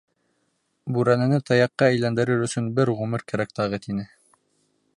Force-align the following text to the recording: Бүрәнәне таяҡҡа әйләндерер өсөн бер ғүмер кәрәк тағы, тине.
Бүрәнәне 0.95 1.39
таяҡҡа 1.49 1.89
әйләндерер 1.91 2.41
өсөн 2.47 2.71
бер 2.79 2.93
ғүмер 3.01 3.25
кәрәк 3.33 3.53
тағы, 3.61 3.81
тине. 3.85 4.07